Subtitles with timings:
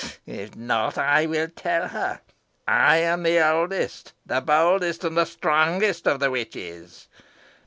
[0.25, 2.21] If not, I will tell her.
[2.67, 7.07] I am the oldest, the boldest, and the strongest of the witches.